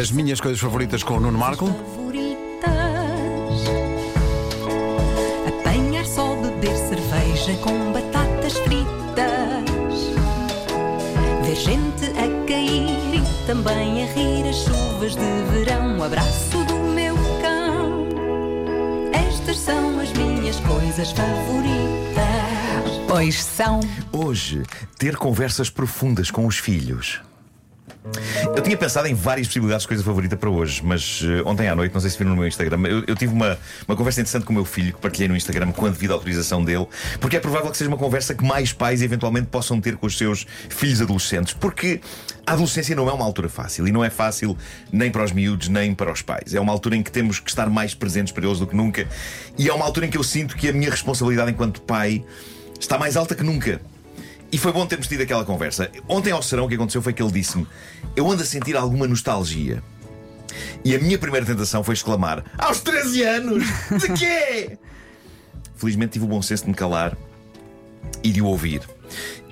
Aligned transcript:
As 0.00 0.10
minhas 0.10 0.40
coisas 0.40 0.60
favoritas 0.60 1.02
com 1.02 1.14
o 1.14 1.20
Nuno 1.20 1.38
Marco. 1.38 1.66
Favoritas. 1.66 2.34
Apanhar 5.48 6.04
só 6.04 6.34
beber 6.36 6.76
cerveja 6.76 7.54
com 7.62 7.92
batatas 7.92 8.58
fritas. 8.58 8.84
Ver 11.44 11.56
gente 11.56 12.04
a 12.18 12.46
cair 12.46 13.14
e 13.14 13.46
também 13.46 14.02
a 14.02 14.06
rir 14.12 14.48
as 14.48 14.56
chuvas 14.56 15.16
de 15.16 15.42
verão. 15.52 15.98
O 15.98 16.04
abraço 16.04 16.64
do 16.64 16.74
meu 16.94 17.14
cão. 17.40 18.08
Estas 19.12 19.58
são 19.58 19.98
as 20.00 20.12
minhas 20.12 20.60
coisas 20.60 21.10
favoritas. 21.12 21.84
Pois 23.08 23.42
são. 23.42 23.80
Hoje, 24.12 24.62
ter 24.98 25.16
conversas 25.16 25.70
profundas 25.70 26.30
com 26.30 26.46
os 26.46 26.58
filhos. 26.58 27.20
Eu 28.56 28.62
tinha 28.62 28.76
pensado 28.76 29.08
em 29.08 29.14
várias 29.14 29.48
possibilidades 29.48 29.82
de 29.82 29.88
coisa 29.88 30.04
favorita 30.04 30.36
para 30.36 30.48
hoje, 30.48 30.80
mas 30.84 31.20
eh, 31.24 31.42
ontem 31.44 31.66
à 31.66 31.74
noite, 31.74 31.92
não 31.92 32.00
sei 32.00 32.08
se 32.08 32.16
viram 32.16 32.30
no 32.30 32.36
meu 32.36 32.46
Instagram, 32.46 32.86
eu, 32.86 33.02
eu 33.04 33.16
tive 33.16 33.32
uma, 33.32 33.58
uma 33.88 33.96
conversa 33.96 34.20
interessante 34.20 34.44
com 34.44 34.52
o 34.52 34.54
meu 34.54 34.64
filho 34.64 34.92
que 34.92 35.00
partilhei 35.00 35.26
no 35.26 35.36
Instagram 35.36 35.72
com 35.72 35.86
a 35.86 35.88
devida 35.88 36.14
autorização 36.14 36.62
dele, 36.64 36.86
porque 37.20 37.36
é 37.36 37.40
provável 37.40 37.68
que 37.72 37.76
seja 37.76 37.90
uma 37.90 37.96
conversa 37.96 38.32
que 38.32 38.44
mais 38.44 38.72
pais 38.72 39.02
eventualmente 39.02 39.48
possam 39.48 39.80
ter 39.80 39.96
com 39.96 40.06
os 40.06 40.16
seus 40.16 40.46
filhos 40.68 41.02
adolescentes, 41.02 41.52
porque 41.52 42.00
a 42.46 42.52
adolescência 42.52 42.94
não 42.94 43.08
é 43.08 43.12
uma 43.12 43.24
altura 43.24 43.48
fácil 43.48 43.88
e 43.88 43.92
não 43.92 44.04
é 44.04 44.08
fácil 44.08 44.56
nem 44.92 45.10
para 45.10 45.24
os 45.24 45.32
miúdos 45.32 45.66
nem 45.68 45.92
para 45.92 46.12
os 46.12 46.22
pais. 46.22 46.54
É 46.54 46.60
uma 46.60 46.72
altura 46.72 46.94
em 46.94 47.02
que 47.02 47.10
temos 47.10 47.40
que 47.40 47.50
estar 47.50 47.68
mais 47.68 47.92
presentes 47.92 48.32
para 48.32 48.46
eles 48.46 48.60
do 48.60 48.68
que 48.68 48.76
nunca 48.76 49.08
e 49.58 49.68
é 49.68 49.74
uma 49.74 49.84
altura 49.84 50.06
em 50.06 50.10
que 50.10 50.16
eu 50.16 50.22
sinto 50.22 50.56
que 50.56 50.68
a 50.68 50.72
minha 50.72 50.90
responsabilidade 50.90 51.50
enquanto 51.50 51.82
pai 51.82 52.24
está 52.78 52.96
mais 52.98 53.16
alta 53.16 53.34
que 53.34 53.42
nunca. 53.42 53.80
E 54.52 54.58
foi 54.58 54.72
bom 54.72 54.86
termos 54.86 55.06
tido 55.06 55.22
aquela 55.22 55.44
conversa. 55.44 55.90
Ontem 56.08 56.30
ao 56.30 56.42
serão 56.42 56.66
o 56.66 56.68
que 56.68 56.74
aconteceu 56.74 57.02
foi 57.02 57.12
que 57.12 57.22
ele 57.22 57.32
disse-me: 57.32 57.66
Eu 58.14 58.30
ando 58.30 58.42
a 58.42 58.46
sentir 58.46 58.76
alguma 58.76 59.06
nostalgia. 59.06 59.82
E 60.84 60.94
a 60.94 60.98
minha 60.98 61.18
primeira 61.18 61.44
tentação 61.44 61.82
foi 61.82 61.94
exclamar: 61.94 62.44
Aos 62.58 62.80
13 62.80 63.22
anos! 63.22 63.64
De 64.00 64.12
quê? 64.12 64.78
Felizmente 65.76 66.12
tive 66.12 66.24
o 66.24 66.28
bom 66.28 66.40
senso 66.40 66.64
de 66.64 66.70
me 66.70 66.74
calar 66.74 67.16
e 68.22 68.30
de 68.30 68.40
o 68.40 68.46
ouvir. 68.46 68.82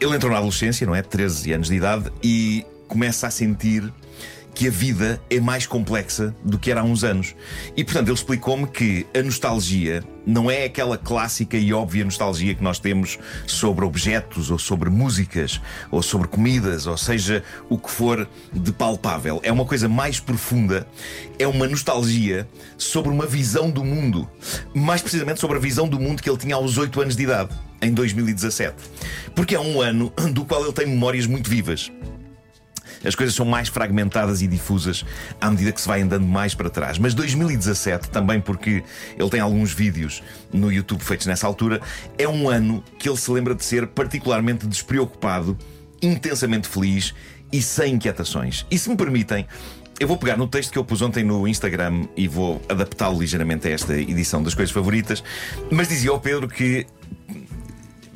Ele 0.00 0.14
entrou 0.14 0.30
na 0.32 0.38
adolescência, 0.38 0.86
não 0.86 0.94
é? 0.94 1.02
13 1.02 1.52
anos 1.52 1.68
de 1.68 1.74
idade 1.74 2.10
e 2.22 2.64
começa 2.88 3.26
a 3.26 3.30
sentir 3.30 3.92
que 4.54 4.68
a 4.68 4.70
vida 4.70 5.20
é 5.30 5.40
mais 5.40 5.66
complexa 5.66 6.34
do 6.44 6.58
que 6.58 6.70
era 6.70 6.80
há 6.80 6.84
uns 6.84 7.04
anos. 7.04 7.34
E 7.76 7.82
portanto 7.84 8.08
ele 8.08 8.14
explicou-me 8.14 8.66
que 8.66 9.06
a 9.16 9.22
nostalgia 9.22 10.04
não 10.26 10.50
é 10.50 10.64
aquela 10.64 10.96
clássica 10.96 11.56
e 11.56 11.72
óbvia 11.72 12.04
nostalgia 12.04 12.54
que 12.54 12.62
nós 12.62 12.78
temos 12.78 13.18
sobre 13.46 13.84
objetos 13.84 14.50
ou 14.50 14.58
sobre 14.58 14.88
músicas 14.88 15.60
ou 15.90 16.02
sobre 16.02 16.28
comidas, 16.28 16.86
ou 16.86 16.96
seja, 16.96 17.42
o 17.68 17.78
que 17.78 17.90
for 17.90 18.28
de 18.52 18.72
palpável. 18.72 19.40
É 19.42 19.50
uma 19.50 19.64
coisa 19.64 19.88
mais 19.88 20.20
profunda, 20.20 20.86
é 21.38 21.46
uma 21.46 21.66
nostalgia 21.66 22.48
sobre 22.76 23.10
uma 23.10 23.26
visão 23.26 23.70
do 23.70 23.84
mundo, 23.84 24.28
mais 24.74 25.00
precisamente 25.00 25.40
sobre 25.40 25.56
a 25.56 25.60
visão 25.60 25.88
do 25.88 25.98
mundo 25.98 26.22
que 26.22 26.30
ele 26.30 26.38
tinha 26.38 26.54
aos 26.54 26.78
8 26.78 27.00
anos 27.00 27.16
de 27.16 27.22
idade, 27.22 27.54
em 27.80 27.92
2017. 27.92 28.74
Porque 29.34 29.54
é 29.54 29.60
um 29.60 29.80
ano 29.80 30.12
do 30.32 30.44
qual 30.44 30.62
ele 30.62 30.72
tem 30.72 30.86
memórias 30.86 31.26
muito 31.26 31.50
vivas. 31.50 31.90
As 33.04 33.14
coisas 33.14 33.34
são 33.34 33.44
mais 33.44 33.68
fragmentadas 33.68 34.42
e 34.42 34.46
difusas 34.46 35.04
à 35.40 35.50
medida 35.50 35.72
que 35.72 35.80
se 35.80 35.88
vai 35.88 36.02
andando 36.02 36.26
mais 36.26 36.54
para 36.54 36.70
trás. 36.70 36.98
Mas 36.98 37.14
2017, 37.14 38.10
também 38.10 38.40
porque 38.40 38.82
ele 39.18 39.30
tem 39.30 39.40
alguns 39.40 39.72
vídeos 39.72 40.22
no 40.52 40.72
YouTube 40.72 41.02
feitos 41.02 41.26
nessa 41.26 41.46
altura, 41.46 41.80
é 42.16 42.28
um 42.28 42.48
ano 42.48 42.82
que 42.98 43.08
ele 43.08 43.16
se 43.16 43.30
lembra 43.30 43.54
de 43.54 43.64
ser 43.64 43.86
particularmente 43.88 44.66
despreocupado, 44.66 45.56
intensamente 46.00 46.68
feliz 46.68 47.14
e 47.52 47.60
sem 47.60 47.94
inquietações. 47.94 48.66
E 48.70 48.78
se 48.78 48.88
me 48.88 48.96
permitem, 48.96 49.46
eu 50.00 50.08
vou 50.08 50.16
pegar 50.16 50.36
no 50.36 50.48
texto 50.48 50.72
que 50.72 50.78
eu 50.78 50.84
pus 50.84 51.02
ontem 51.02 51.22
no 51.22 51.46
Instagram 51.46 52.08
e 52.16 52.26
vou 52.26 52.60
adaptá-lo 52.68 53.20
ligeiramente 53.20 53.68
a 53.68 53.70
esta 53.70 53.94
edição 53.94 54.42
das 54.42 54.54
coisas 54.54 54.72
favoritas. 54.72 55.22
Mas 55.70 55.88
dizia 55.88 56.10
ao 56.10 56.18
Pedro 56.18 56.48
que 56.48 56.86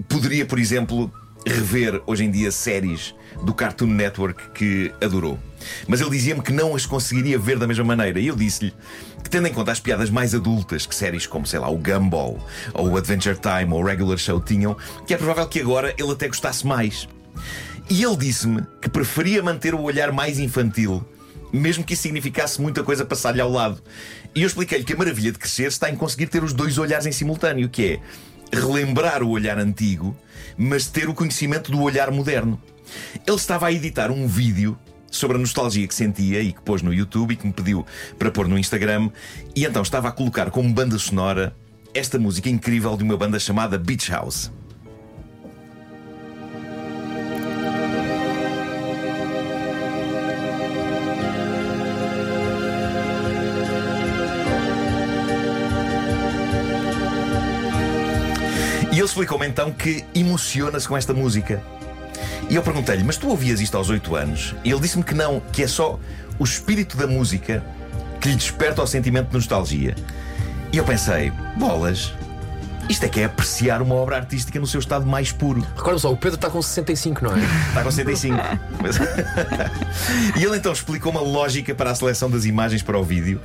poderia, 0.09 0.45
por 0.47 0.59
exemplo, 0.59 1.13
rever 1.47 2.03
hoje 2.07 2.25
em 2.25 2.31
dia 2.31 2.51
séries 2.51 3.15
do 3.43 3.55
Cartoon 3.55 3.87
Network 3.87 4.51
que 4.51 4.93
adorou. 5.01 5.39
Mas 5.87 6.01
ele 6.01 6.11
dizia-me 6.11 6.43
que 6.43 6.53
não 6.53 6.75
as 6.75 6.85
conseguiria 6.85 7.39
ver 7.39 7.59
da 7.59 7.67
mesma 7.67 7.85
maneira. 7.85 8.19
E 8.19 8.27
eu 8.27 8.37
disse-lhe 8.37 8.75
que, 9.23 9.31
tendo 9.31 9.47
em 9.47 9.53
conta 9.53 9.71
as 9.71 9.81
piadas 9.81 10.11
mais 10.11 10.35
adultas 10.35 10.87
que 10.87 10.95
séries 10.95 11.27
como, 11.27 11.47
sei 11.47 11.59
lá, 11.59 11.69
o 11.71 11.79
Gumball, 11.79 12.45
ou 12.75 12.91
o 12.91 12.97
Adventure 12.97 13.37
Time, 13.37 13.73
ou 13.73 13.81
o 13.81 13.85
Regular 13.85 14.19
Show 14.19 14.41
tinham, 14.41 14.77
que 15.07 15.15
é 15.15 15.17
provável 15.17 15.47
que 15.47 15.61
agora 15.61 15.95
ele 15.99 16.13
até 16.13 16.27
gostasse 16.27 16.67
mais. 16.67 17.09
E 17.89 18.03
ele 18.03 18.17
disse-me 18.17 18.63
que 18.83 18.89
preferia 18.89 19.43
manter 19.43 19.75
o 19.75 19.83
olhar 19.83 20.11
mais 20.11 20.39
infantil, 20.41 21.05
mesmo 21.53 21.85
que 21.85 21.95
isso 21.95 22.03
significasse 22.03 22.61
muita 22.61 22.83
coisa 22.83 23.05
passar-lhe 23.05 23.41
ao 23.41 23.51
lado. 23.51 23.81
E 24.35 24.43
eu 24.43 24.47
expliquei-lhe 24.47 24.85
que 24.85 24.93
a 24.93 24.97
maravilha 24.97 25.31
de 25.31 25.39
crescer 25.39 25.69
está 25.69 25.89
em 25.89 25.95
conseguir 25.95 26.27
ter 26.27 26.43
os 26.43 26.53
dois 26.53 26.79
olhares 26.79 27.07
em 27.07 27.13
simultâneo, 27.13 27.69
que 27.69 27.85
é 27.85 28.01
relembrar 28.53 29.23
o 29.23 29.31
olhar 29.31 29.59
antigo, 29.59 30.17
mas 30.57 30.87
ter 30.87 31.09
o 31.09 31.15
conhecimento 31.15 31.71
do 31.71 31.81
olhar 31.81 32.11
moderno. 32.11 32.61
Ele 33.27 33.37
estava 33.37 33.67
a 33.67 33.73
editar 33.73 34.11
um 34.11 34.27
vídeo 34.27 34.79
sobre 35.11 35.37
a 35.37 35.41
nostalgia 35.41 35.87
que 35.87 35.95
sentia 35.95 36.43
e 36.43 36.53
que 36.53 36.63
pôs 36.63 36.83
no 36.83 36.93
YouTube 36.93 37.33
e 37.33 37.37
que 37.37 37.47
me 37.47 37.53
pediu 37.53 37.87
para 38.19 38.31
pôr 38.31 38.47
no 38.49 38.59
Instagram, 38.59 39.11
e 39.55 39.65
então 39.65 39.83
estava 39.83 40.09
a 40.09 40.13
colocar 40.13 40.51
como 40.51 40.73
banda 40.73 40.99
sonora 40.99 41.55
esta 41.95 42.19
música 42.19 42.51
incrível 42.51 42.97
de 42.97 43.05
uma 43.05 43.17
banda 43.17 43.39
chamada 43.39 43.79
Beach 43.79 44.11
House. 44.11 44.53
Explicou-me 59.17 59.47
então 59.47 59.73
que 59.73 60.05
emociona-se 60.15 60.87
com 60.87 60.95
esta 60.95 61.15
música. 61.15 61.63
E 62.51 62.55
eu 62.55 62.63
perguntei-lhe, 62.63 63.03
mas 63.03 63.17
tu 63.17 63.29
ouvias 63.29 63.61
isto 63.61 63.75
aos 63.77 63.89
8 63.89 64.15
anos? 64.15 64.55
E 64.63 64.71
ele 64.71 64.81
disse-me 64.81 65.03
que 65.03 65.15
não, 65.15 65.41
que 65.41 65.63
é 65.63 65.67
só 65.67 65.99
o 66.39 66.45
espírito 66.45 66.99
da 66.99 67.07
música 67.07 67.65
que 68.21 68.29
lhe 68.29 68.37
desperta 68.37 68.83
o 68.83 68.87
sentimento 68.87 69.29
de 69.29 69.35
nostalgia. 69.35 69.95
E 70.71 70.77
eu 70.77 70.85
pensei, 70.85 71.31
bolas, 71.57 72.13
isto 72.91 73.05
é 73.05 73.09
que 73.09 73.21
é 73.21 73.25
apreciar 73.25 73.81
uma 73.81 73.95
obra 73.95 74.17
artística 74.17 74.61
no 74.61 74.67
seu 74.67 74.81
estado 74.81 75.07
mais 75.07 75.33
puro. 75.33 75.67
Recorda 75.75 75.99
só, 75.99 76.13
o 76.13 76.17
Pedro 76.17 76.37
está 76.37 76.51
com 76.51 76.61
65, 76.61 77.25
não 77.25 77.35
é? 77.35 77.39
Está 77.69 77.83
com 77.83 77.91
65. 77.91 78.37
Mas- 78.83 78.97
e 80.37 80.45
ele 80.45 80.57
então 80.59 80.73
explicou 80.73 81.11
uma 81.11 81.23
lógica 81.23 81.75
para 81.75 81.91
a 81.91 81.95
seleção 81.95 82.31
das 82.31 82.45
imagens 82.45 82.83
para 82.83 82.99
o 82.99 83.03
vídeo. 83.03 83.41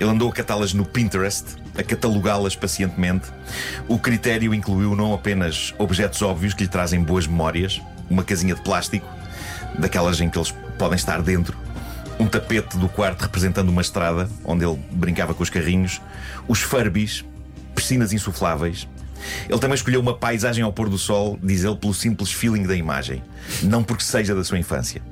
Ele 0.00 0.10
andou 0.10 0.28
a 0.28 0.32
catá-las 0.32 0.74
no 0.74 0.84
Pinterest, 0.84 1.44
a 1.76 1.82
catalogá-las 1.82 2.56
pacientemente. 2.56 3.28
O 3.88 3.98
critério 3.98 4.54
incluiu 4.54 4.94
não 4.94 5.14
apenas 5.14 5.74
objetos 5.78 6.22
óbvios 6.22 6.54
que 6.54 6.64
lhe 6.64 6.68
trazem 6.68 7.02
boas 7.02 7.26
memórias, 7.26 7.80
uma 8.08 8.22
casinha 8.22 8.54
de 8.54 8.60
plástico, 8.62 9.06
daquelas 9.78 10.20
em 10.20 10.28
que 10.28 10.38
eles 10.38 10.54
podem 10.78 10.96
estar 10.96 11.20
dentro, 11.22 11.56
um 12.18 12.26
tapete 12.26 12.76
do 12.76 12.88
quarto 12.88 13.22
representando 13.22 13.68
uma 13.68 13.82
estrada 13.82 14.28
onde 14.44 14.64
ele 14.64 14.78
brincava 14.92 15.34
com 15.34 15.42
os 15.42 15.50
carrinhos, 15.50 16.00
os 16.46 16.60
Furbies, 16.60 17.24
piscinas 17.74 18.12
insufláveis. 18.12 18.88
Ele 19.48 19.58
também 19.58 19.74
escolheu 19.74 20.00
uma 20.00 20.14
paisagem 20.14 20.62
ao 20.62 20.72
pôr 20.72 20.88
do 20.88 20.98
sol, 20.98 21.38
diz 21.42 21.64
ele, 21.64 21.76
pelo 21.76 21.94
simples 21.94 22.30
feeling 22.30 22.64
da 22.64 22.76
imagem, 22.76 23.22
não 23.62 23.82
porque 23.82 24.04
seja 24.04 24.34
da 24.34 24.44
sua 24.44 24.58
infância. 24.58 25.02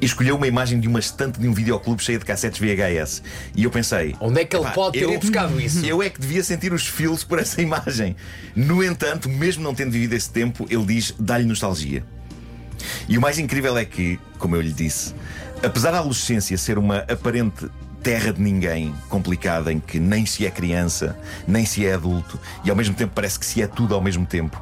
E 0.00 0.06
escolheu 0.06 0.36
uma 0.36 0.46
imagem 0.46 0.78
de 0.78 0.86
uma 0.86 1.00
estante 1.00 1.40
de 1.40 1.48
um 1.48 1.52
videoclube 1.52 2.02
cheia 2.02 2.18
de 2.18 2.24
cassetes 2.24 2.60
VHS. 2.60 3.22
E 3.56 3.64
eu 3.64 3.70
pensei. 3.70 4.14
Onde 4.20 4.40
é 4.40 4.44
que 4.44 4.54
ele 4.56 4.64
"Epá, 4.64 4.72
pode 4.72 4.98
ter 4.98 5.04
eu- 5.04 5.18
buscado 5.18 5.60
isso? 5.60 5.84
Eu 5.84 6.00
é 6.02 6.08
que 6.08 6.20
devia 6.20 6.44
sentir 6.44 6.72
os 6.72 6.86
feels 6.86 7.24
por 7.24 7.38
essa 7.40 7.60
imagem. 7.60 8.14
No 8.54 8.82
entanto, 8.84 9.28
mesmo 9.28 9.62
não 9.62 9.74
tendo 9.74 9.90
vivido 9.90 10.12
esse 10.14 10.30
tempo, 10.30 10.66
ele 10.70 10.84
diz: 10.84 11.14
dá-lhe 11.18 11.44
nostalgia. 11.44 12.04
E 13.08 13.18
o 13.18 13.20
mais 13.20 13.38
incrível 13.40 13.76
é 13.76 13.84
que, 13.84 14.20
como 14.38 14.54
eu 14.54 14.60
lhe 14.60 14.72
disse, 14.72 15.12
apesar 15.64 15.90
da 15.90 15.98
adolescência 15.98 16.56
ser 16.56 16.78
uma 16.78 16.98
aparente 16.98 17.66
terra 18.02 18.32
de 18.32 18.40
ninguém 18.40 18.94
complicada 19.08 19.72
em 19.72 19.80
que 19.80 19.98
nem 19.98 20.24
se 20.24 20.46
é 20.46 20.50
criança, 20.50 21.18
nem 21.46 21.64
se 21.64 21.86
é 21.86 21.94
adulto 21.94 22.38
e 22.64 22.70
ao 22.70 22.76
mesmo 22.76 22.94
tempo 22.94 23.12
parece 23.14 23.38
que 23.38 23.46
se 23.46 23.62
é 23.62 23.66
tudo 23.66 23.94
ao 23.94 24.00
mesmo 24.00 24.24
tempo, 24.24 24.60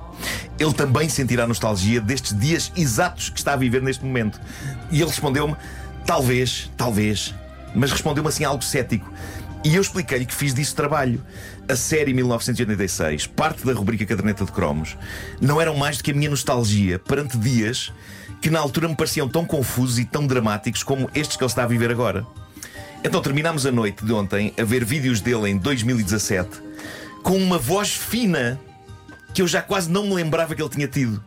ele 0.59 0.73
também 0.73 1.09
sentirá 1.09 1.47
nostalgia 1.47 2.00
destes 2.00 2.38
dias 2.38 2.73
exatos 2.77 3.29
que 3.29 3.38
está 3.38 3.53
a 3.53 3.56
viver 3.56 3.83
neste 3.83 4.05
momento. 4.05 4.41
E 4.91 4.97
ele 5.00 5.11
respondeu-me: 5.11 5.56
talvez, 6.05 6.71
talvez, 6.77 7.35
mas 7.75 7.93
respondeu-me 7.93 8.29
assim 8.29 8.44
algo 8.44 8.65
cético. 8.65 9.12
E 9.65 9.75
eu 9.75 9.83
expliquei-lhe 9.83 10.25
que 10.25 10.35
fiz 10.35 10.55
disso 10.55 10.75
trabalho. 10.75 11.23
A 11.69 11.75
série 11.75 12.15
1986, 12.15 13.27
parte 13.27 13.67
da 13.67 13.73
rubrica 13.73 14.06
Caderneta 14.06 14.44
de 14.44 14.53
Cromos, 14.53 14.97
não 15.41 15.61
eram 15.61 15.77
mais 15.77 15.97
do 15.97 16.05
que 16.05 16.12
a 16.12 16.15
minha 16.15 16.31
nostalgia 16.31 17.00
perante 17.00 17.37
dias 17.37 17.93
que 18.41 18.49
na 18.49 18.61
altura 18.61 18.87
me 18.87 18.94
pareciam 18.94 19.29
tão 19.29 19.44
confusos 19.44 19.99
e 19.99 20.05
tão 20.05 20.25
dramáticos 20.25 20.85
como 20.85 21.11
estes 21.12 21.37
que 21.37 21.43
ele 21.43 21.50
está 21.50 21.65
a 21.65 21.67
viver 21.67 21.91
agora. 21.91 22.25
Então 23.06 23.23
terminámos 23.23 23.64
a 23.64 23.70
noite 23.70 24.05
de 24.05 24.12
ontem 24.12 24.53
a 24.61 24.64
ver 24.64 24.85
vídeos 24.85 25.20
dele 25.20 25.49
em 25.50 25.56
2017 25.56 26.61
com 27.23 27.37
uma 27.37 27.56
voz 27.56 27.91
fina 27.94 28.58
que 29.32 29.41
eu 29.43 29.47
já 29.47 29.62
quase 29.62 29.88
não 29.91 30.05
me 30.08 30.14
lembrava 30.14 30.55
que 30.55 30.61
ele 30.62 30.69
tinha 30.70 30.88
tido. 30.88 31.23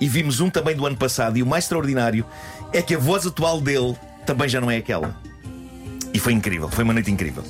E 0.00 0.08
vimos 0.08 0.40
um 0.40 0.50
também 0.50 0.74
do 0.76 0.84
ano 0.86 0.96
passado, 0.96 1.36
e 1.38 1.42
o 1.42 1.46
mais 1.46 1.64
extraordinário 1.64 2.24
é 2.72 2.82
que 2.82 2.94
a 2.94 2.98
voz 2.98 3.26
atual 3.26 3.60
dele 3.60 3.96
também 4.26 4.48
já 4.48 4.60
não 4.60 4.70
é 4.70 4.76
aquela. 4.78 5.16
E 6.12 6.18
foi 6.18 6.32
incrível, 6.32 6.68
foi 6.68 6.82
uma 6.84 6.92
noite 6.92 7.10
incrível. 7.10 7.44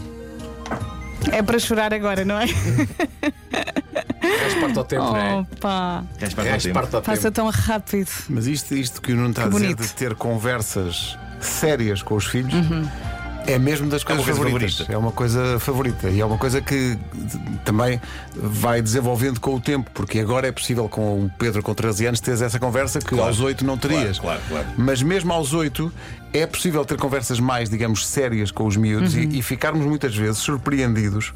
É 1.33 1.43
para 1.43 1.59
chorar 1.59 1.93
agora, 1.95 2.25
não 2.25 2.39
é? 2.39 2.45
És 4.21 4.55
parte 4.61 4.79
ao 4.79 4.85
tempo, 4.85 5.05
não 5.05 5.17
é? 5.17 5.35
Opa! 5.35 6.05
Queres 6.19 6.35
para 6.35 6.49
És 6.51 6.63
o 6.63 6.67
tempo? 6.67 6.75
parte 6.75 6.95
ao 6.97 7.03
Passa 7.03 7.23
tempo. 7.23 7.35
tão 7.35 7.51
rápido. 7.51 8.11
Mas 8.29 8.47
isto, 8.47 8.75
isto 8.75 9.01
que 9.03 9.13
o 9.13 9.17
Nuno 9.17 9.31
está 9.31 9.43
a 9.43 9.45
Que 9.47 9.51
dizer 9.55 9.63
bonito. 9.75 9.83
de 9.83 9.93
ter 9.95 10.15
conversas 10.15 11.19
sérias 11.41 12.03
com 12.03 12.15
os 12.15 12.27
filhos 12.27 12.53
Uhum. 12.55 12.89
É 13.47 13.59
mesmo 13.59 13.89
das 13.89 14.03
uma 14.03 14.07
coisas 14.09 14.25
coisa 14.25 14.41
favoritas. 14.43 14.73
favorita. 14.75 14.93
É 14.93 14.97
uma 14.99 15.13
coisa 15.13 15.59
favorita 15.61 16.09
e 16.11 16.21
é 16.21 16.25
uma 16.25 16.39
coisa 16.39 16.61
que 16.61 16.99
também 17.65 18.01
vai 18.35 18.83
desenvolvendo 18.83 19.41
com 19.41 19.55
o 19.55 19.61
tempo, 19.61 19.91
porque 19.95 20.19
agora 20.19 20.47
é 20.49 20.53
possível 20.53 20.89
com 20.89 21.25
o 21.25 21.31
Pedro 21.39 21.63
com 21.63 21.75
13 21.75 22.07
anos 22.07 22.21
teres 22.21 22.43
essa 22.43 22.59
conversa 22.59 22.99
que 22.99 23.07
Claro. 23.07 23.25
aos 23.29 23.41
8 23.41 23.65
não 23.65 23.77
terias. 23.79 24.19
Claro, 24.19 24.41
claro, 24.49 24.65
claro. 24.65 24.79
Mas 24.79 25.03
mesmo 25.03 25.33
aos 25.33 25.53
8 25.55 25.93
é 26.33 26.47
possível 26.47 26.85
ter 26.85 26.99
conversas 26.99 27.41
mais, 27.41 27.71
digamos, 27.71 28.07
sérias 28.07 28.51
com 28.51 28.67
os 28.67 28.77
miúdos 28.77 29.15
Uhum. 29.15 29.23
e, 29.23 29.39
e 29.39 29.43
ficarmos 29.43 29.87
muitas 29.87 30.15
vezes 30.15 30.39
surpreendidos 30.39 31.33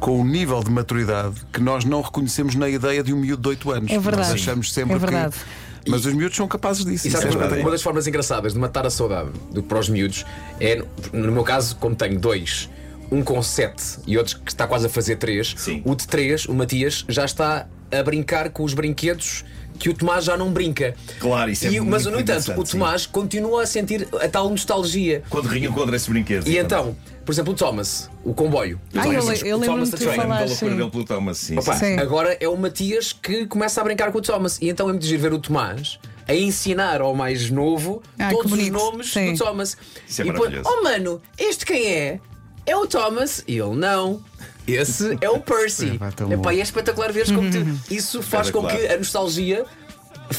com 0.00 0.20
o 0.20 0.24
nível 0.24 0.62
de 0.64 0.70
maturidade 0.70 1.36
que 1.52 1.60
nós 1.60 1.84
não 1.84 2.00
reconhecemos 2.02 2.54
na 2.56 2.68
ideia 2.68 3.02
de 3.04 3.12
um 3.14 3.16
miúdo 3.18 3.40
de 3.42 3.48
8 3.50 3.70
anos. 3.70 3.90
É 3.92 3.98
verdade. 4.00 4.30
Nós 4.30 4.40
achamos 4.40 4.72
sempre 4.72 4.94
É 4.96 4.98
verdade. 4.98 5.34
que. 5.36 5.61
Mas 5.88 6.04
os 6.04 6.12
miúdos 6.12 6.36
são 6.36 6.46
capazes 6.46 6.84
disso. 6.84 7.06
E 7.06 7.08
isso 7.08 7.16
é 7.16 7.30
uma, 7.30 7.46
uma 7.46 7.70
das 7.70 7.82
formas 7.82 8.06
engraçadas 8.06 8.52
de 8.52 8.58
matar 8.58 8.86
a 8.86 8.90
saudade 8.90 9.30
do, 9.50 9.62
para 9.62 9.78
os 9.78 9.88
miúdos 9.88 10.24
é, 10.60 10.82
no 11.12 11.32
meu 11.32 11.44
caso, 11.44 11.76
como 11.76 11.94
tenho 11.94 12.18
dois, 12.18 12.68
um 13.10 13.22
com 13.22 13.42
sete 13.42 13.98
e 14.06 14.16
outro 14.16 14.40
que 14.40 14.50
está 14.50 14.66
quase 14.66 14.86
a 14.86 14.88
fazer 14.88 15.16
três, 15.16 15.54
Sim. 15.56 15.82
o 15.84 15.94
de 15.94 16.06
três, 16.06 16.46
o 16.46 16.54
Matias, 16.54 17.04
já 17.08 17.24
está 17.24 17.66
a 17.90 18.02
brincar 18.02 18.50
com 18.50 18.64
os 18.64 18.72
brinquedos 18.72 19.44
que 19.82 19.90
o 19.90 19.94
Tomás 19.94 20.24
já 20.24 20.36
não 20.36 20.52
brinca. 20.52 20.94
Claro, 21.18 21.50
isso 21.50 21.66
é 21.66 21.72
E- 21.72 21.80
Mas, 21.80 22.06
no 22.06 22.20
entanto, 22.20 22.52
o 22.56 22.64
Tomás 22.64 23.04
continua 23.04 23.64
a 23.64 23.66
sentir 23.66 24.06
a 24.20 24.28
tal 24.28 24.48
nostalgia. 24.48 25.24
Quando 25.28 25.46
rinham 25.48 25.72
contra 25.72 25.96
esses 25.96 26.06
brinquedos. 26.06 26.46
E 26.48 26.56
então, 26.56 26.96
por 27.24 27.32
exemplo, 27.32 27.52
o 27.52 27.56
Thomas, 27.56 28.08
o 28.22 28.32
comboio. 28.32 28.80
Ah, 28.94 29.08
eu, 29.08 29.12
eu 29.12 29.56
o 29.56 29.60
lembro-me 29.60 29.90
de 29.90 29.96
falar 29.96 30.22
pela 30.22 30.38
loucura 30.44 30.54
sim. 30.54 30.76
dele 30.76 30.90
pelo 30.90 31.04
Thomas, 31.04 31.38
sim. 31.38 31.58
Opa, 31.58 31.74
sim. 31.74 31.80
Sim. 31.80 31.98
agora 31.98 32.36
é 32.38 32.48
o 32.48 32.56
Matias 32.56 33.12
que 33.12 33.44
começa 33.46 33.80
a 33.80 33.84
brincar 33.84 34.12
com 34.12 34.18
o 34.18 34.22
Thomas. 34.22 34.58
E 34.62 34.68
então 34.68 34.88
é 34.88 34.92
muito 34.92 35.04
giro 35.04 35.20
ver 35.20 35.32
o 35.32 35.40
Tomás 35.40 35.98
a 36.28 36.34
ensinar 36.36 37.00
ao 37.00 37.12
mais 37.16 37.50
novo 37.50 38.00
Ah, 38.16 38.30
todos 38.30 38.52
os 38.52 38.68
nomes 38.68 39.12
Sim. 39.12 39.32
do 39.32 39.38
Thomas. 39.38 39.76
Isso 40.08 40.22
é 40.22 40.26
e 40.26 40.30
depois, 40.30 40.54
oh 40.64 40.84
mano, 40.84 41.20
este 41.36 41.66
quem 41.66 41.86
é? 41.92 42.20
É 42.64 42.76
o 42.76 42.86
Thomas. 42.86 43.42
E 43.48 43.58
ele, 43.58 43.74
não. 43.74 44.22
Esse 44.66 45.18
é 45.20 45.28
o 45.28 45.40
Percy. 45.40 45.98
Epá, 46.34 46.54
e 46.54 46.60
é 46.60 46.62
espetacular 46.62 47.12
ver 47.12 47.26
como 47.34 47.50
tu- 47.50 47.58
isso 47.94 48.22
faz 48.22 48.50
com 48.50 48.60
que 48.66 48.86
a 48.86 48.96
nostalgia 48.98 49.64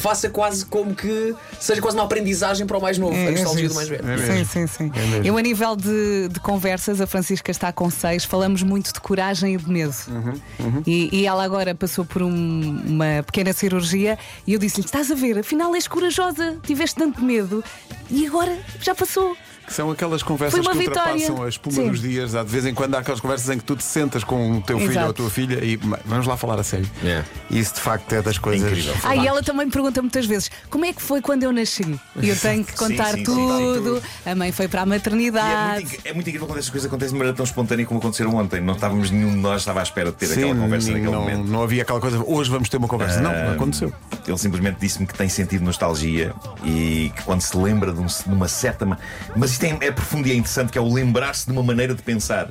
faça 0.03 0.29
quase 0.29 0.65
como 0.65 0.93
que 0.93 1.33
seja 1.59 1.81
quase 1.81 1.95
uma 1.95 2.03
aprendizagem 2.03 2.67
para 2.67 2.77
o 2.77 2.81
mais 2.81 2.97
novo. 2.97 3.15
É, 3.15 3.29
a 3.29 3.31
nostalgia 3.31 3.65
é 3.65 3.69
do 3.69 3.73
mais 3.75 3.87
velho. 3.87 4.09
É 4.09 4.17
Sim, 4.17 4.43
sim, 4.45 4.67
sim. 4.67 4.91
É. 5.23 5.27
Eu, 5.27 5.37
a 5.37 5.41
nível 5.41 5.75
de, 5.77 6.27
de 6.29 6.39
conversas, 6.41 6.99
a 6.99 7.07
Francisca 7.07 7.49
está 7.49 7.71
com 7.71 7.89
seis, 7.89 8.25
falamos 8.25 8.61
muito 8.61 8.91
de 8.93 8.99
coragem 8.99 9.53
e 9.55 9.57
de 9.57 9.69
medo. 9.69 9.95
Uhum, 10.09 10.83
E, 10.85 11.09
e 11.21 11.25
ela 11.25 11.43
agora 11.43 11.73
passou 11.73 12.03
por 12.03 12.21
um- 12.21 12.83
uma 12.85 13.23
pequena 13.25 13.53
cirurgia 13.53 14.19
e 14.45 14.53
eu 14.53 14.59
disse-lhe: 14.59 14.85
Estás 14.85 15.09
a 15.09 15.15
ver, 15.15 15.39
afinal 15.39 15.73
és 15.73 15.87
corajosa, 15.87 16.57
tiveste 16.63 16.97
tanto 16.97 17.23
medo 17.23 17.63
e 18.11 18.27
agora 18.27 18.57
já 18.81 18.93
passou. 18.93 19.37
Que 19.65 19.73
são 19.73 19.89
aquelas 19.89 20.21
conversas 20.21 20.59
Foi 20.59 20.73
uma 20.73 20.77
que 20.77 20.89
ultrapassam 20.89 21.17
vitória. 21.19 21.45
a 21.45 21.47
espuma 21.47 21.75
Sim. 21.77 21.89
dos 21.89 22.01
dias. 22.01 22.35
Há 22.35 22.43
de 22.43 22.49
vez 22.49 22.65
em 22.65 22.73
quando 22.73 22.95
há 22.95 22.99
aquelas 22.99 23.21
conversas 23.21 23.49
em 23.49 23.57
que 23.57 23.63
tu 23.63 23.77
te 23.77 23.83
sentas 23.85 24.21
com 24.21 24.57
o 24.57 24.61
teu 24.61 24.77
filho 24.77 24.91
Exato. 24.91 25.05
ou 25.05 25.11
a 25.11 25.13
tua 25.13 25.29
filha 25.29 25.63
e 25.63 25.77
"Ma- 25.77 25.99
vamos 26.03 26.27
lá 26.27 26.35
falar 26.35 26.59
a 26.59 26.63
sério. 26.63 26.85
É. 27.01 27.23
Isso 27.49 27.75
de 27.75 27.79
facto 27.79 28.11
é 28.11 28.21
das 28.21 28.37
coisas. 28.37 28.67
Incrível. 28.69 28.93
Ah, 29.03 29.15
e 29.15 29.25
ela 29.25 29.41
também 29.41 29.65
me 29.67 29.71
pergunta 29.93 30.01
muitas 30.01 30.25
vezes: 30.25 30.51
Como 30.69 30.85
é 30.85 30.91
que 30.93 31.01
foi 31.01 31.21
quando 31.21 31.43
eu 31.43 31.51
nasci? 31.51 31.83
E 32.21 32.29
eu 32.29 32.35
tenho 32.35 32.63
que 32.65 32.73
contar 32.77 33.11
sim, 33.11 33.17
sim, 33.17 33.23
tudo. 33.23 34.01
A 34.25 34.35
mãe 34.35 34.51
foi 34.51 34.67
para 34.67 34.81
a 34.81 34.83
E 34.83 34.85
é 34.85 34.89
maternidade. 34.89 35.85
muito, 35.85 35.99
é 36.07 36.13
muito 36.13 36.27
incrível 36.29 36.47
quando 36.47 36.59
essas 36.59 36.69
coisas 36.71 36.87
acontecem 36.87 37.13
de 37.13 37.17
maneira 37.19 37.35
tão 37.35 37.43
espontânea 37.45 37.85
como 37.85 37.99
aconteceram 37.99 38.35
ontem. 38.35 38.59
Não 38.61 38.73
estávamos, 38.73 39.11
nenhum 39.11 39.31
de 39.31 39.37
nós 39.37 39.61
estava 39.61 39.79
à 39.79 39.83
espera 39.83 40.11
de 40.11 40.17
ter 40.17 40.27
Sim, 40.27 40.33
aquela 40.43 40.55
conversa 40.55 40.91
naquele 40.91 41.11
não, 41.11 41.19
momento. 41.21 41.47
não 41.47 41.63
havia 41.63 41.83
aquela 41.83 41.99
coisa, 41.99 42.23
hoje 42.25 42.49
vamos 42.49 42.69
ter 42.69 42.77
uma 42.77 42.87
conversa. 42.87 43.21
não, 43.21 43.31
Ah, 43.31 43.51
aconteceu. 43.53 43.93
Ele 44.25 44.37
simplesmente 44.37 44.77
disse-me 44.79 45.05
que 45.05 45.13
tem 45.13 45.27
sentido 45.27 45.63
nostalgia 45.63 46.33
e 46.63 47.11
que 47.15 47.23
quando 47.23 47.41
se 47.41 47.55
lembra 47.57 47.91
de, 47.91 47.99
um- 47.99 48.05
de 48.05 48.23
uma 48.29 48.47
certa. 48.47 48.85
ma- 48.85 48.97
Mas 49.35 49.51
isto 49.51 49.63
é, 49.65 49.77
é 49.81 49.91
profundo 49.91 50.27
e 50.27 50.31
é 50.31 50.35
interessante, 50.35 50.71
que 50.71 50.77
é 50.77 50.81
o 50.81 50.91
lembrar-se 50.93 51.45
de 51.45 51.51
uma 51.51 51.61
maneira 51.63 51.93
de 51.93 52.01
pensar. 52.01 52.49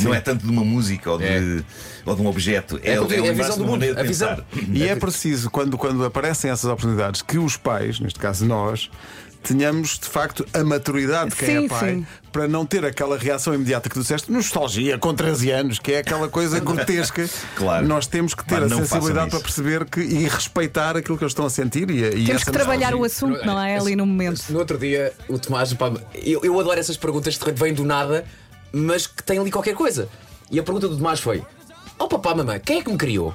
Não 0.00 0.14
é 0.14 0.20
tanto 0.20 0.44
de 0.46 0.50
uma 0.50 0.64
música 0.64 1.10
ou 1.10 1.18
de, 1.18 1.24
É. 1.24 1.62
ou 2.06 2.14
de 2.14 2.22
um 2.22 2.26
objeto. 2.26 2.78
É, 2.82 2.90
É 2.90 2.92
é, 2.92 2.94
é 2.94 2.98
a 3.28 3.32
visão 3.32 3.50
de 3.50 3.56
do 3.58 3.64
uma 3.64 3.66
mundo, 3.66 3.70
maneira 3.72 3.94
de 3.96 4.00
a 4.00 4.04
visão. 4.04 4.28
pensar. 4.36 4.46
E 4.72 4.84
é 4.86 4.94
preciso, 4.94 5.50
quando, 5.50 5.76
quando 5.76 6.04
aparecem 6.04 6.48
essas 6.50 6.70
oportunidades, 6.70 7.22
que 7.22 7.36
os 7.38 7.56
pais, 7.56 7.98
neste 7.98 8.18
caso 8.18 8.46
nós, 8.46 8.88
tenhamos 9.42 9.98
de 9.98 10.06
facto 10.06 10.46
a 10.52 10.62
maturidade 10.62 11.30
de 11.30 11.36
quem 11.36 11.48
Sim, 11.48 11.64
é 11.64 11.68
pai 11.68 11.94
sim. 11.94 12.06
para 12.30 12.46
não 12.46 12.66
ter 12.66 12.84
aquela 12.84 13.16
reação 13.16 13.54
imediata 13.54 13.88
que 13.88 13.94
tu 13.94 14.00
disseste, 14.02 14.30
nostalgia 14.30 14.98
com 14.98 15.14
13 15.14 15.50
anos, 15.50 15.78
que 15.78 15.92
é 15.92 15.98
aquela 15.98 16.28
coisa 16.28 16.60
grotesca. 16.60 17.28
Claro. 17.56 17.86
Nós 17.86 18.06
temos 18.06 18.34
que 18.34 18.44
ter 18.44 18.60
Pá, 18.60 18.66
a 18.66 18.68
sensibilidade 18.68 19.30
para 19.30 19.40
perceber 19.40 19.84
que, 19.86 20.00
e 20.00 20.28
respeitar 20.28 20.96
aquilo 20.96 21.16
que 21.16 21.24
eles 21.24 21.32
estão 21.32 21.46
a 21.46 21.50
sentir. 21.50 21.90
E, 21.90 21.98
e 22.04 22.10
Temos 22.10 22.30
essa 22.30 22.44
que 22.46 22.52
trabalhar 22.52 22.94
o 22.94 23.00
nostalgia. 23.00 23.36
assunto, 23.36 23.46
não 23.46 23.60
é? 23.60 23.78
Ali 23.78 23.96
no 23.96 24.06
momento. 24.06 24.42
No 24.50 24.58
outro 24.58 24.78
dia, 24.78 25.12
o 25.28 25.38
Tomás, 25.38 25.72
pá, 25.72 25.92
eu, 26.14 26.44
eu 26.44 26.60
adoro 26.60 26.78
essas 26.78 26.96
perguntas 26.96 27.36
que 27.36 27.50
vêm 27.52 27.72
do 27.74 27.84
nada, 27.84 28.24
mas 28.72 29.06
que 29.06 29.22
têm 29.22 29.38
ali 29.38 29.50
qualquer 29.50 29.74
coisa. 29.74 30.08
E 30.50 30.58
a 30.58 30.62
pergunta 30.62 30.86
do 30.88 30.96
Tomás 30.96 31.20
foi: 31.20 31.42
Oh 31.98 32.08
papá, 32.08 32.34
mamãe, 32.34 32.60
quem 32.60 32.80
é 32.80 32.82
que 32.82 32.90
me 32.90 32.98
criou? 32.98 33.34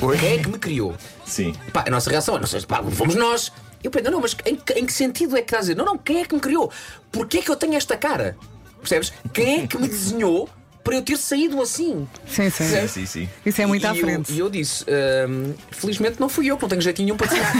Oi? 0.00 0.16
Quem 0.18 0.32
é 0.34 0.38
que 0.38 0.48
me 0.48 0.58
criou? 0.58 0.94
Sim. 1.26 1.54
Pá, 1.72 1.84
a 1.86 1.90
nossa 1.90 2.08
reação 2.10 2.36
é: 2.36 2.40
não 2.40 2.46
sei, 2.46 2.60
pá, 2.62 2.82
fomos 2.82 3.14
nós. 3.14 3.52
Eu 3.82 3.90
penso, 3.90 4.10
não, 4.10 4.20
mas 4.20 4.36
em, 4.44 4.56
que- 4.56 4.72
em 4.74 4.84
que 4.86 4.92
sentido 4.92 5.36
é 5.36 5.40
que 5.40 5.46
estás 5.46 5.60
a 5.60 5.68
dizer? 5.68 5.76
Não, 5.76 5.84
não, 5.84 5.96
quem 5.98 6.20
é 6.20 6.24
que 6.24 6.34
me 6.34 6.40
criou? 6.40 6.70
Porquê 7.10 7.38
é 7.38 7.42
que 7.42 7.50
eu 7.50 7.56
tenho 7.56 7.74
esta 7.74 7.96
cara? 7.96 8.36
Percebes? 8.80 9.12
Quem 9.32 9.62
é 9.62 9.66
que 9.66 9.78
me 9.78 9.88
desenhou 9.88 10.48
para 10.84 10.94
eu 10.96 11.02
ter 11.02 11.16
saído 11.18 11.60
assim? 11.62 12.06
Sim, 12.26 12.48
sim. 12.50 12.64
Sim, 12.68 12.88
sim, 12.88 13.06
sim. 13.06 13.28
Isso 13.44 13.60
é 13.62 13.66
muito 13.66 13.82
e, 13.82 13.86
à 13.86 13.90
eu- 13.94 13.96
frente. 13.96 14.32
E 14.32 14.38
eu, 14.38 14.48
disse: 14.50 14.84
hum, 15.28 15.54
felizmente 15.70 16.18
não 16.20 16.28
fui 16.28 16.46
eu, 16.46 16.56
que 16.56 16.62
não 16.62 16.68
tenho 16.68 16.80
jeitinho 16.82 17.06
nenhum 17.06 17.16
para 17.16 17.26
desenhar. 17.26 17.52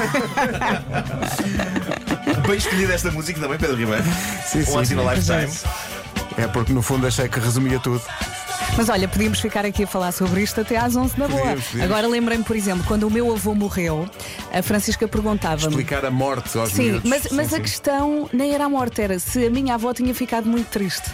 Bem 2.47 2.57
escolhida 2.57 2.93
esta 2.95 3.11
música 3.11 3.41
também, 3.41 3.59
Pedro 3.59 3.77
Ribeiro. 3.77 4.05
Sim, 4.47 4.65
sim. 4.65 4.77
Once 4.77 4.93
in 4.95 4.99
a 4.99 5.15
lifetime. 5.15 5.51
É 6.37 6.47
porque 6.49 6.73
no 6.73 6.81
fundo 6.83 7.07
achei 7.07 7.29
que 7.29 7.39
resumia 7.39 7.79
tudo. 7.79 8.03
Mas 8.81 8.89
olha, 8.89 9.07
podíamos 9.07 9.39
ficar 9.41 9.67
aqui 9.67 9.85
a 9.85 9.87
falar 9.87 10.11
sobre 10.11 10.43
isto 10.43 10.59
até 10.59 10.79
às 10.79 10.97
11 10.97 11.15
da 11.15 11.29
boa. 11.29 11.39
Podíamos, 11.39 11.65
podíamos. 11.67 11.91
Agora 11.93 12.09
lembrei-me, 12.09 12.43
por 12.43 12.57
exemplo, 12.57 12.83
quando 12.89 13.03
o 13.07 13.11
meu 13.11 13.31
avô 13.31 13.55
morreu, 13.55 14.09
a 14.51 14.63
Francisca 14.63 15.07
perguntava-me. 15.07 15.69
Explicar 15.69 16.03
a 16.07 16.11
morte 16.11 16.57
aos 16.57 16.71
Sim, 16.73 16.85
miúdos. 16.93 17.11
mas, 17.11 17.23
Sim, 17.25 17.29
mas 17.33 17.53
a 17.53 17.57
sim. 17.57 17.63
questão 17.63 18.31
nem 18.33 18.55
era 18.55 18.65
a 18.65 18.69
morte, 18.71 19.03
era 19.03 19.19
se 19.19 19.47
a 19.47 19.51
minha 19.51 19.75
avó 19.75 19.93
tinha 19.93 20.15
ficado 20.15 20.49
muito 20.49 20.69
triste. 20.69 21.11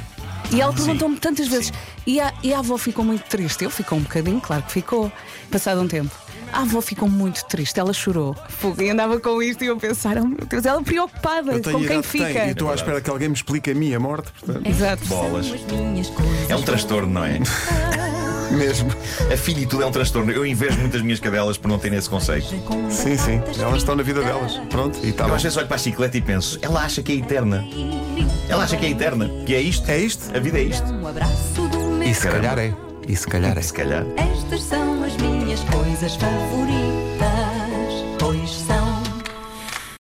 E 0.53 0.61
ela 0.61 0.73
perguntou-me 0.73 1.17
tantas 1.17 1.49
vezes. 1.49 1.73
E 2.07 2.21
a, 2.21 2.33
e 2.41 2.55
a 2.55 2.61
avó 2.61 2.79
ficou 2.79 3.05
muito 3.05 3.25
triste. 3.25 3.65
Eu 3.65 3.71
ficou 3.71 3.99
um 3.99 4.03
bocadinho, 4.03 4.41
claro 4.41 4.63
que 4.63 4.71
ficou. 4.71 5.11
Passado 5.51 5.81
um 5.81 5.89
tempo. 5.89 6.15
A 6.53 6.63
avó 6.63 6.81
ficou 6.81 7.09
muito 7.09 7.45
triste, 7.47 7.79
ela 7.79 7.93
chorou. 7.93 8.35
Fogo, 8.49 8.83
E 8.83 8.91
andava 8.91 9.19
com 9.21 9.43
isto 9.43 9.63
e 9.63 9.67
eu 9.67 9.77
pensar, 9.77 10.17
oh 10.19 10.25
meu 10.27 10.39
Deus, 10.49 10.65
ela 10.65 10.83
preocupada 10.83 11.53
Eu 11.53 11.61
tenho 11.61 11.79
com 11.81 11.85
quem 11.87 12.03
fica. 12.03 12.47
E 12.47 12.51
estou 12.53 12.71
à 12.71 12.75
espera 12.75 13.01
que 13.01 13.11
alguém 13.11 13.29
me 13.29 13.35
explique 13.35 13.71
a 13.71 13.75
minha 13.75 13.99
morte, 14.01 14.31
portanto. 14.41 14.67
Exato. 14.67 15.05
Bolas. 15.07 15.47
Minhas 15.71 16.11
É 16.49 16.57
um 16.57 16.63
transtorno, 16.63 17.13
não 17.13 17.25
é? 17.25 17.39
Mesmo. 18.51 18.91
A 19.33 19.37
finitude 19.37 19.83
é 19.83 19.87
um 19.87 19.91
transtorno. 19.91 20.31
Eu 20.31 20.47
invejo 20.47 20.79
muitas 20.79 21.03
minhas 21.03 21.19
cadelas 21.19 21.59
por 21.59 21.67
não 21.69 21.79
terem 21.79 21.99
esse 21.99 22.09
conceito. 22.09 22.47
Sim, 22.91 23.17
sim. 23.17 23.43
Elas 23.61 23.79
estão 23.79 23.97
na 23.97 24.03
vida 24.05 24.23
delas. 24.23 24.57
Pronto, 24.71 24.99
e 25.03 25.09
está 25.11 25.25
Eu 25.25 25.29
bem. 25.29 25.37
às 25.37 25.43
vezes 25.43 25.59
olho 25.59 25.67
para 25.67 25.77
a 25.77 25.79
chiclete 25.79 26.19
e 26.19 26.23
penso, 26.23 26.57
ela 26.63 26.81
acha 26.83 27.03
que 27.03 27.13
é 27.13 27.17
eterna. 27.17 27.65
Ela 28.49 28.63
acha 28.63 28.77
que 28.77 28.87
é 28.87 28.91
eterna. 28.91 29.29
Que 29.45 29.55
é 29.55 29.61
isto. 29.61 29.91
É 29.91 29.99
isto? 29.99 30.35
A 30.35 30.39
vida 30.39 30.59
é 30.59 30.63
isto. 30.63 30.87
Um 30.93 31.07
abraço 31.09 31.69
do 31.69 31.79
meu 31.79 32.03
E 32.09 32.15
se 32.15 32.29
calhar 32.29 32.59
é. 32.59 32.73
E 33.09 33.17
se 33.17 33.27
calhar 33.27 33.59
é. 33.59 33.63
Se 33.63 33.73
calhar. 33.73 34.05
Estas 34.17 34.63
são 34.63 35.03
as 35.03 35.17
minhas 35.57 35.65
coisas 35.65 36.17
favoritas. 36.17 37.06